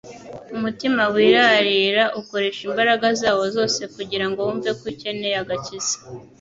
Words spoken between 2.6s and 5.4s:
imbaraga zawo zose kugira ngo wumve ko ukencye